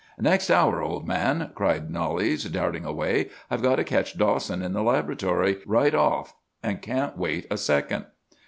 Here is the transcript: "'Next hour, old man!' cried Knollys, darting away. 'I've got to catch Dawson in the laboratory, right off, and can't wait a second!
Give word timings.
"'Next 0.19 0.49
hour, 0.49 0.81
old 0.81 1.07
man!' 1.07 1.51
cried 1.53 1.91
Knollys, 1.91 2.45
darting 2.45 2.85
away. 2.85 3.29
'I've 3.51 3.61
got 3.61 3.75
to 3.75 3.83
catch 3.83 4.17
Dawson 4.17 4.63
in 4.63 4.73
the 4.73 4.81
laboratory, 4.81 5.57
right 5.67 5.93
off, 5.93 6.33
and 6.63 6.81
can't 6.81 7.19
wait 7.19 7.45
a 7.51 7.57
second! 7.59 8.05